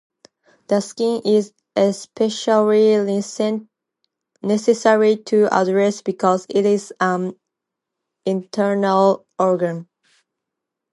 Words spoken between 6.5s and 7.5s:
is an